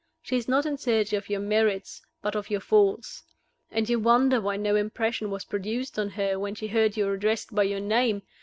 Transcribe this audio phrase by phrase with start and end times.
[0.23, 3.21] She is not in search of your merits, but of your faults.
[3.69, 7.53] And you wonder why no impression was produced on her when she heard you addressed
[7.53, 8.23] by your name!